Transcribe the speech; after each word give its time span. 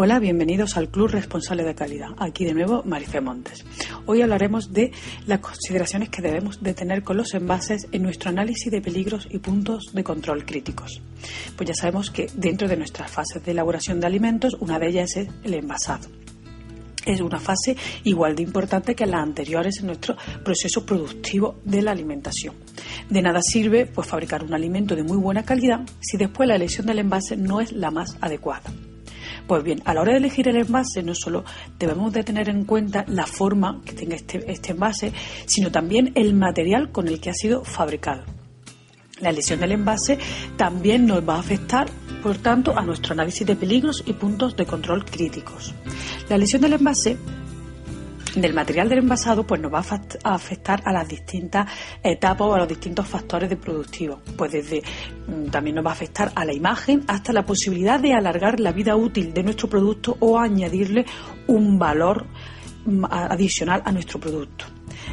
Hola, 0.00 0.20
bienvenidos 0.20 0.76
al 0.76 0.90
Club 0.90 1.08
Responsable 1.08 1.64
de 1.64 1.74
Calidad. 1.74 2.10
Aquí 2.18 2.44
de 2.44 2.54
nuevo 2.54 2.84
Marife 2.84 3.20
Montes. 3.20 3.64
Hoy 4.06 4.22
hablaremos 4.22 4.72
de 4.72 4.92
las 5.26 5.40
consideraciones 5.40 6.08
que 6.08 6.22
debemos 6.22 6.62
de 6.62 6.72
tener 6.72 7.02
con 7.02 7.16
los 7.16 7.34
envases 7.34 7.88
en 7.90 8.04
nuestro 8.04 8.30
análisis 8.30 8.70
de 8.70 8.80
peligros 8.80 9.26
y 9.28 9.38
puntos 9.38 9.90
de 9.92 10.04
control 10.04 10.46
críticos. 10.46 11.02
Pues 11.56 11.70
ya 11.70 11.74
sabemos 11.74 12.12
que 12.12 12.28
dentro 12.32 12.68
de 12.68 12.76
nuestras 12.76 13.10
fases 13.10 13.44
de 13.44 13.50
elaboración 13.50 13.98
de 13.98 14.06
alimentos, 14.06 14.56
una 14.60 14.78
de 14.78 14.86
ellas 14.86 15.16
es 15.16 15.28
el 15.42 15.54
envasado 15.54 16.06
es 17.04 17.20
una 17.20 17.40
fase 17.40 17.74
igual 18.04 18.36
de 18.36 18.42
importante 18.42 18.94
que 18.94 19.06
las 19.06 19.22
anteriores 19.22 19.80
en 19.80 19.86
nuestro 19.86 20.14
proceso 20.44 20.84
productivo 20.84 21.56
de 21.64 21.80
la 21.80 21.90
alimentación. 21.90 22.54
De 23.08 23.22
nada 23.22 23.40
sirve 23.42 23.86
pues 23.86 24.06
fabricar 24.06 24.44
un 24.44 24.52
alimento 24.52 24.94
de 24.94 25.02
muy 25.02 25.16
buena 25.16 25.42
calidad 25.42 25.80
si 26.00 26.18
después 26.18 26.46
la 26.46 26.56
elección 26.56 26.86
del 26.86 26.98
envase 26.98 27.36
no 27.36 27.62
es 27.62 27.72
la 27.72 27.90
más 27.90 28.18
adecuada. 28.20 28.70
Pues 29.48 29.64
bien, 29.64 29.80
a 29.86 29.94
la 29.94 30.02
hora 30.02 30.12
de 30.12 30.18
elegir 30.18 30.46
el 30.46 30.56
envase 30.56 31.02
no 31.02 31.14
solo 31.14 31.42
debemos 31.78 32.12
de 32.12 32.22
tener 32.22 32.50
en 32.50 32.66
cuenta 32.66 33.06
la 33.08 33.26
forma 33.26 33.80
que 33.82 33.94
tenga 33.94 34.14
este, 34.14 34.44
este 34.52 34.72
envase, 34.72 35.10
sino 35.46 35.72
también 35.72 36.12
el 36.16 36.34
material 36.34 36.92
con 36.92 37.08
el 37.08 37.18
que 37.18 37.30
ha 37.30 37.32
sido 37.34 37.64
fabricado. 37.64 38.24
La 39.20 39.30
elección 39.30 39.60
del 39.60 39.72
envase 39.72 40.18
también 40.58 41.06
nos 41.06 41.26
va 41.26 41.36
a 41.36 41.40
afectar, 41.40 41.88
por 42.22 42.36
tanto, 42.36 42.78
a 42.78 42.82
nuestro 42.82 43.14
análisis 43.14 43.46
de 43.46 43.56
peligros 43.56 44.04
y 44.06 44.12
puntos 44.12 44.54
de 44.54 44.66
control 44.66 45.06
críticos. 45.06 45.74
La 46.28 46.36
elección 46.36 46.60
del 46.60 46.74
envase 46.74 47.16
del 48.34 48.54
material 48.54 48.88
del 48.88 48.98
envasado 48.98 49.46
pues 49.46 49.60
nos 49.60 49.72
va 49.72 49.78
a 50.24 50.34
afectar 50.34 50.82
a 50.84 50.92
las 50.92 51.08
distintas 51.08 51.70
etapas 52.02 52.48
o 52.48 52.54
a 52.54 52.58
los 52.58 52.68
distintos 52.68 53.06
factores 53.06 53.48
de 53.48 53.56
productivo. 53.56 54.20
Pues 54.36 54.52
desde 54.52 54.82
mm, 55.26 55.50
también 55.50 55.76
nos 55.76 55.84
va 55.84 55.90
a 55.90 55.94
afectar 55.94 56.32
a 56.34 56.44
la 56.44 56.52
imagen 56.52 57.04
hasta 57.06 57.32
la 57.32 57.44
posibilidad 57.44 58.00
de 58.00 58.14
alargar 58.14 58.60
la 58.60 58.72
vida 58.72 58.96
útil 58.96 59.32
de 59.32 59.42
nuestro 59.42 59.68
producto 59.68 60.16
o 60.20 60.38
añadirle 60.38 61.04
un 61.46 61.78
valor 61.78 62.26
adicional 63.10 63.82
a 63.84 63.92
nuestro 63.92 64.18
producto. 64.18 64.64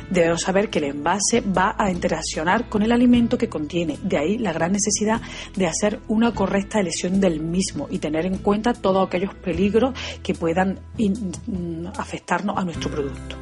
Debemos 0.09 0.41
saber 0.41 0.69
que 0.69 0.79
el 0.79 0.85
envase 0.85 1.41
va 1.41 1.75
a 1.77 1.91
interaccionar 1.91 2.69
con 2.69 2.83
el 2.83 2.91
alimento 2.91 3.37
que 3.37 3.49
contiene, 3.49 3.97
de 4.03 4.17
ahí 4.17 4.37
la 4.37 4.53
gran 4.53 4.71
necesidad 4.71 5.21
de 5.55 5.67
hacer 5.67 5.99
una 6.07 6.33
correcta 6.33 6.79
elección 6.79 7.19
del 7.19 7.39
mismo 7.39 7.87
y 7.89 7.99
tener 7.99 8.25
en 8.25 8.37
cuenta 8.37 8.73
todos 8.73 9.07
aquellos 9.07 9.33
peligros 9.35 9.97
que 10.21 10.33
puedan 10.33 10.79
mm, 10.97 11.87
afectarnos 11.97 12.57
a 12.57 12.63
nuestro 12.63 12.91
producto 12.91 13.35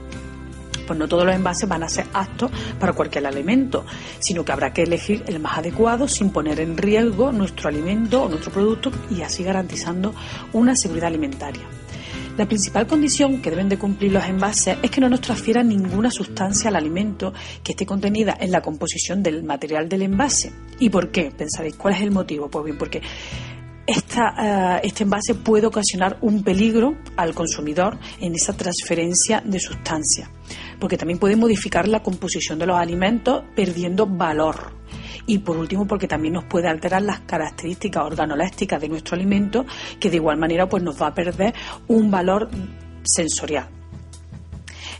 pues 0.86 1.00
no 1.00 1.08
todos 1.08 1.26
los 1.26 1.36
envases 1.36 1.68
van 1.68 1.84
a 1.84 1.90
ser 1.90 2.06
aptos 2.14 2.52
para 2.80 2.94
cualquier 2.94 3.26
alimento, 3.26 3.86
sino 4.20 4.44
que 4.44 4.52
habrá 4.52 4.74
que 4.74 4.84
elegir 4.84 5.24
el 5.28 5.40
más 5.40 5.58
adecuado 5.58 6.08
sin 6.08 6.30
poner 6.30 6.60
en 6.60 6.78
riesgo 6.78 7.32
nuestro 7.32 7.70
alimento 7.70 8.24
o 8.24 8.30
nuestro 8.30 8.52
producto 8.52 8.92
y 9.10 9.22
así 9.22 9.44
garantizando 9.44 10.14
una 10.52 10.76
seguridad 10.76 11.08
alimentaria. 11.08 11.64
La 12.36 12.48
principal 12.48 12.88
condición 12.88 13.44
que 13.44 13.52
deben 13.52 13.70
de 13.70 13.78
cumplir 13.78 14.12
los 14.12 14.26
envases 14.26 14.78
es 14.82 14.90
que 14.90 15.00
no 15.00 15.08
nos 15.08 15.22
transfieran 15.22 15.68
ninguna 15.70 16.10
sustancia 16.10 16.70
al 16.70 16.76
alimento 16.76 17.32
que 17.64 17.74
esté 17.74 17.86
contenida 17.86 18.36
en 18.40 18.52
la 18.52 18.60
composición 18.60 19.22
del 19.22 19.44
material 19.44 19.88
del 19.88 20.02
envase. 20.02 20.52
¿Y 20.80 20.90
por 20.90 21.12
qué? 21.12 21.30
Pensaréis, 21.30 21.76
¿cuál 21.76 21.94
es 21.94 22.02
el 22.02 22.10
motivo? 22.10 22.50
Pues 22.50 22.66
bien, 22.66 22.78
porque 22.80 23.04
esta, 23.86 24.78
eh, 24.78 24.82
este 24.84 25.04
envase 25.04 25.36
puede 25.36 25.68
ocasionar 25.68 26.18
un 26.22 26.42
peligro 26.42 26.98
al 27.18 27.36
consumidor 27.36 28.00
en 28.20 28.34
esa 28.34 28.54
transferencia 28.54 29.44
de 29.46 29.60
sustancia, 29.60 30.32
porque 30.80 30.98
también 30.98 31.20
puede 31.20 31.36
modificar 31.36 31.88
la 31.88 32.02
composición 32.02 32.58
de 32.58 32.66
los 32.66 32.78
alimentos 32.78 33.44
perdiendo 33.56 34.08
valor 34.08 34.83
y 35.26 35.40
por 35.40 35.58
último 35.58 35.88
porque 35.88 36.08
también 36.08 36.34
nos 36.34 36.46
puede 36.46 36.68
alterar 36.68 37.02
las 37.02 37.22
características 37.22 38.04
organolépticas 38.04 38.82
de 38.82 38.90
nuestro 38.90 39.16
alimento 39.16 39.66
que 40.00 40.10
de 40.10 40.18
igual 40.18 40.38
manera 40.38 40.68
pues 40.68 40.84
nos 40.84 41.02
va 41.02 41.08
a 41.08 41.14
perder 41.14 41.54
un 41.88 42.12
valor 42.12 42.50
sensorial. 43.04 43.68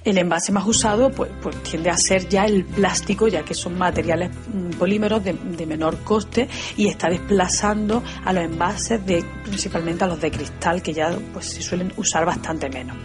El 0.04 0.18
envase 0.18 0.52
más 0.52 0.68
usado 0.68 1.12
pues, 1.12 1.32
pues, 1.42 1.64
tiende 1.64 1.90
a 1.90 1.96
ser 1.96 2.28
ya 2.28 2.46
el 2.46 2.66
plástico, 2.66 3.30
ya 3.30 3.44
que 3.44 3.54
son 3.54 3.78
materiales 3.78 4.32
mm, 4.32 4.72
polímeros 4.72 5.24
de, 5.24 5.34
de, 5.34 5.66
menor 5.66 6.00
coste 6.04 6.50
y 6.76 6.88
está 6.88 7.10
desplazando 7.10 8.04
a 8.26 8.34
los 8.34 8.44
envases 8.44 9.06
de 9.06 9.24
principalmente 9.46 10.04
a 10.04 10.08
los 10.08 10.20
de 10.20 10.30
cristal 10.30 10.82
que 10.82 10.94
ya 10.94 11.18
pues 11.32 11.46
se 11.46 11.62
suelen 11.62 11.94
usar 11.96 12.26
bastante 12.26 12.70
menos. 12.70 12.98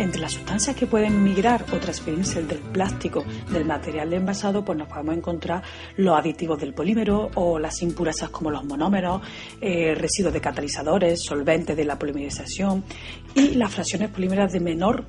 Entre 0.00 0.18
las 0.18 0.32
sustancias 0.32 0.74
que 0.74 0.86
pueden 0.86 1.22
migrar 1.22 1.66
o 1.74 1.76
transferirse 1.76 2.42
del 2.42 2.60
plástico 2.60 3.22
del 3.52 3.66
material 3.66 4.10
envasado, 4.14 4.64
pues 4.64 4.78
nos 4.78 4.88
podemos 4.88 5.14
encontrar 5.14 5.62
los 5.98 6.18
aditivos 6.18 6.58
del 6.58 6.72
polímero 6.72 7.30
o 7.34 7.58
las 7.58 7.82
impurezas 7.82 8.30
como 8.30 8.50
los 8.50 8.64
monómeros, 8.64 9.20
eh, 9.60 9.94
residuos 9.94 10.32
de 10.32 10.40
catalizadores, 10.40 11.22
solventes 11.22 11.76
de 11.76 11.84
la 11.84 11.98
polimerización 11.98 12.82
y 13.34 13.56
las 13.56 13.74
fracciones 13.74 14.08
polímeras 14.08 14.50
de 14.52 14.60
menor 14.60 15.04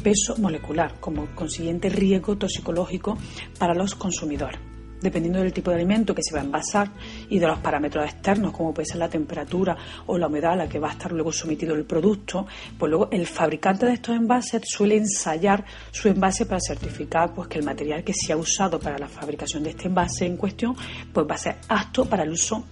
peso 0.00 0.36
molecular, 0.38 0.94
como 1.00 1.26
consiguiente 1.34 1.88
riesgo 1.88 2.36
toxicológico 2.36 3.18
para 3.58 3.74
los 3.74 3.96
consumidores 3.96 4.75
dependiendo 5.00 5.40
del 5.40 5.52
tipo 5.52 5.70
de 5.70 5.76
alimento 5.76 6.14
que 6.14 6.22
se 6.22 6.34
va 6.34 6.40
a 6.40 6.44
envasar 6.44 6.90
y 7.28 7.38
de 7.38 7.46
los 7.46 7.58
parámetros 7.58 8.04
externos, 8.04 8.52
como 8.52 8.72
puede 8.72 8.86
ser 8.86 8.96
la 8.96 9.08
temperatura 9.08 9.76
o 10.06 10.18
la 10.18 10.26
humedad 10.26 10.52
a 10.52 10.56
la 10.56 10.68
que 10.68 10.78
va 10.78 10.88
a 10.88 10.92
estar 10.92 11.12
luego 11.12 11.32
sometido 11.32 11.74
el 11.74 11.84
producto, 11.84 12.46
pues 12.78 12.90
luego 12.90 13.08
el 13.10 13.26
fabricante 13.26 13.86
de 13.86 13.94
estos 13.94 14.16
envases 14.16 14.62
suele 14.64 14.96
ensayar 14.96 15.64
su 15.90 16.08
envase 16.08 16.46
para 16.46 16.60
certificar 16.60 17.34
pues, 17.34 17.48
que 17.48 17.58
el 17.58 17.64
material 17.64 18.04
que 18.04 18.14
se 18.14 18.32
ha 18.32 18.36
usado 18.36 18.78
para 18.78 18.98
la 18.98 19.08
fabricación 19.08 19.62
de 19.62 19.70
este 19.70 19.88
envase 19.88 20.26
en 20.26 20.36
cuestión 20.36 20.76
pues, 21.12 21.26
va 21.28 21.34
a 21.34 21.38
ser 21.38 21.56
apto 21.68 22.04
para 22.04 22.24
el 22.24 22.30
uso 22.30 22.64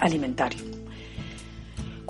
alimentario. 0.00 0.81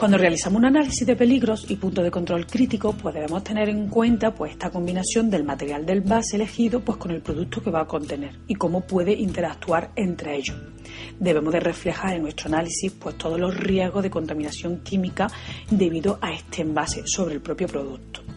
Cuando 0.02 0.18
realizamos 0.18 0.58
un 0.58 0.64
análisis 0.64 1.06
de 1.06 1.14
peligros 1.14 1.64
y 1.70 1.76
puntos 1.76 2.02
de 2.02 2.10
control 2.10 2.44
crítico, 2.44 2.92
pues 2.92 3.14
debemos 3.14 3.44
tener 3.44 3.68
en 3.68 3.86
cuenta 3.86 4.34
pues, 4.34 4.50
esta 4.50 4.68
combinación 4.68 5.30
del 5.30 5.44
material 5.44 5.86
del 5.86 6.00
base 6.00 6.34
elegido 6.34 6.80
pues, 6.80 6.98
con 6.98 7.12
el 7.12 7.20
producto 7.22 7.62
que 7.62 7.70
va 7.70 7.82
a 7.82 7.86
contener 7.86 8.36
y 8.48 8.56
cómo 8.56 8.80
puede 8.80 9.12
interactuar 9.12 9.92
entre 9.94 10.34
ellos. 10.38 10.56
Debemos 11.20 11.52
de 11.52 11.60
reflejar 11.60 12.16
en 12.16 12.22
nuestro 12.22 12.48
análisis 12.48 12.90
pues, 12.90 13.16
todos 13.16 13.38
los 13.38 13.56
riesgos 13.56 14.02
de 14.02 14.10
contaminación 14.10 14.80
química 14.80 15.30
debido 15.70 16.18
a 16.20 16.32
este 16.32 16.62
envase 16.62 17.06
sobre 17.06 17.34
el 17.34 17.40
propio 17.40 17.68
producto 17.68 18.31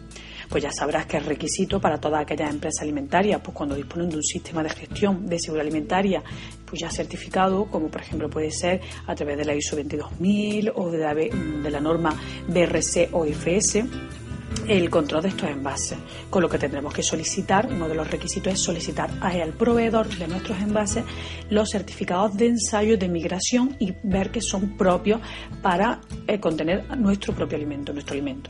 pues 0.49 0.63
ya 0.63 0.71
sabrás 0.71 1.05
que 1.05 1.17
es 1.17 1.25
requisito 1.25 1.79
para 1.79 1.99
todas 1.99 2.21
aquellas 2.21 2.49
empresas 2.49 2.81
alimentarias, 2.81 3.41
pues 3.41 3.55
cuando 3.55 3.75
disponen 3.75 4.09
de 4.09 4.17
un 4.17 4.23
sistema 4.23 4.63
de 4.63 4.69
gestión 4.69 5.27
de 5.27 5.39
seguridad 5.39 5.67
alimentaria, 5.67 6.23
pues 6.65 6.81
ya 6.81 6.89
certificado, 6.89 7.65
como 7.65 7.87
por 7.87 8.01
ejemplo 8.01 8.29
puede 8.29 8.51
ser 8.51 8.81
a 9.07 9.15
través 9.15 9.37
de 9.37 9.45
la 9.45 9.55
ISO 9.55 9.75
22000 9.75 10.71
o 10.75 10.89
de 10.91 11.69
la, 11.69 11.79
norma 11.79 12.15
BRC 12.47 13.09
o 13.11 13.25
IFS, 13.25 13.83
el 14.67 14.89
control 14.89 15.21
de 15.23 15.29
estos 15.29 15.49
envases, 15.49 15.97
con 16.29 16.41
lo 16.41 16.49
que 16.49 16.57
tendremos 16.57 16.93
que 16.93 17.03
solicitar, 17.03 17.67
uno 17.71 17.87
de 17.87 17.95
los 17.95 18.09
requisitos 18.09 18.53
es 18.53 18.59
solicitar 18.59 19.11
al 19.21 19.53
proveedor 19.53 20.07
de 20.07 20.27
nuestros 20.27 20.59
envases 20.59 21.03
los 21.49 21.69
certificados 21.69 22.35
de 22.35 22.47
ensayo 22.47 22.97
de 22.97 23.09
migración 23.09 23.75
y 23.79 23.93
ver 24.03 24.31
que 24.31 24.41
son 24.41 24.77
propios 24.77 25.21
para 25.61 26.01
eh, 26.27 26.39
contener 26.39 26.97
nuestro 26.97 27.33
propio 27.33 27.57
alimento, 27.57 27.93
nuestro 27.93 28.13
alimento 28.13 28.49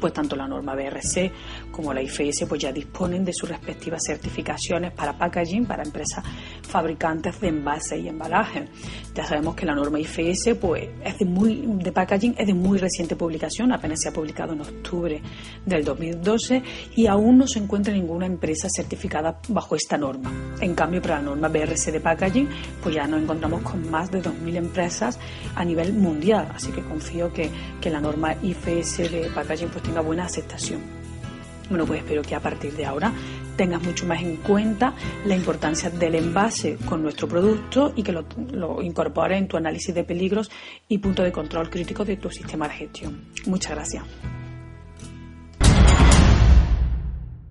pues 0.00 0.12
tanto 0.12 0.36
la 0.36 0.46
norma 0.46 0.74
BRC 0.74 1.70
como 1.70 1.92
la 1.92 2.02
IFS 2.02 2.46
pues 2.48 2.60
ya 2.60 2.72
disponen 2.72 3.24
de 3.24 3.32
sus 3.32 3.48
respectivas 3.48 4.00
certificaciones 4.06 4.92
para 4.92 5.16
packaging 5.16 5.66
para 5.66 5.82
empresas 5.82 6.24
fabricantes 6.68 7.40
de 7.40 7.48
envases 7.48 8.00
y 8.00 8.08
embalajes. 8.08 8.68
Ya 9.14 9.24
sabemos 9.24 9.56
que 9.56 9.66
la 9.66 9.74
norma 9.74 9.98
IFS 9.98 10.54
pues 10.60 10.88
es 11.04 11.18
de 11.18 11.24
muy 11.24 11.64
de 11.66 11.90
packaging 11.90 12.36
es 12.38 12.46
de 12.46 12.54
muy 12.54 12.78
reciente 12.78 13.16
publicación, 13.16 13.72
apenas 13.72 14.00
se 14.00 14.08
ha 14.08 14.12
publicado 14.12 14.52
en 14.52 14.60
octubre 14.60 15.20
del 15.66 15.84
2012 15.84 16.62
y 16.94 17.06
aún 17.06 17.38
no 17.38 17.48
se 17.48 17.58
encuentra 17.58 17.92
ninguna 17.92 18.26
empresa 18.26 18.68
certificada 18.70 19.40
bajo 19.48 19.74
esta 19.74 19.96
norma. 19.96 20.30
En 20.60 20.74
cambio, 20.74 21.02
para 21.02 21.16
la 21.16 21.22
norma 21.22 21.48
BRC 21.48 21.90
de 21.92 22.00
packaging 22.00 22.48
pues 22.82 22.94
ya 22.94 23.06
nos 23.06 23.22
encontramos 23.22 23.62
con 23.62 23.90
más 23.90 24.10
de 24.10 24.22
2.000 24.22 24.56
empresas 24.56 25.18
a 25.54 25.64
nivel 25.64 25.92
mundial, 25.94 26.48
así 26.54 26.70
que 26.70 26.82
confío 26.82 27.32
que, 27.32 27.50
que 27.80 27.90
la 27.90 28.00
norma 28.00 28.34
IFS 28.42 29.10
de 29.10 29.30
packaging 29.34 29.68
pues 29.68 29.82
tenga 29.82 30.00
buena 30.00 30.26
aceptación. 30.26 30.97
Bueno, 31.68 31.84
pues 31.86 32.00
espero 32.00 32.22
que 32.22 32.34
a 32.34 32.40
partir 32.40 32.72
de 32.74 32.86
ahora 32.86 33.12
tengas 33.56 33.82
mucho 33.82 34.06
más 34.06 34.22
en 34.22 34.36
cuenta 34.36 34.94
la 35.26 35.36
importancia 35.36 35.90
del 35.90 36.14
envase 36.14 36.76
con 36.86 37.02
nuestro 37.02 37.28
producto 37.28 37.92
y 37.96 38.02
que 38.02 38.12
lo, 38.12 38.24
lo 38.52 38.80
incorpores 38.82 39.38
en 39.38 39.48
tu 39.48 39.56
análisis 39.56 39.94
de 39.94 40.04
peligros 40.04 40.50
y 40.88 40.98
punto 40.98 41.22
de 41.22 41.32
control 41.32 41.68
crítico 41.68 42.04
de 42.04 42.16
tu 42.16 42.30
sistema 42.30 42.68
de 42.68 42.74
gestión. 42.74 43.24
Muchas 43.46 43.72
gracias. 43.72 44.04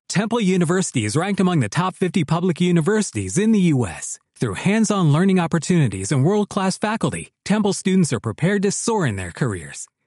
Temple 0.08 0.40
University 0.40 1.06
is 1.06 1.16
ranked 1.16 1.40
among 1.40 1.60
the 1.60 1.70
top 1.70 1.94
50 1.94 2.24
public 2.24 2.60
universities 2.60 3.38
in 3.38 3.52
the 3.52 3.72
U.S. 3.74 4.18
Through 4.40 4.56
hands-on 4.56 5.12
learning 5.12 5.40
opportunities 5.40 6.12
and 6.12 6.24
world-class 6.24 6.80
faculty, 6.80 7.34
Temple 7.44 7.74
students 7.74 8.12
are 8.14 8.20
prepared 8.20 8.64
to 8.64 8.72
soar 8.72 9.06
in 9.06 9.16
their 9.16 9.32
careers. 9.32 9.88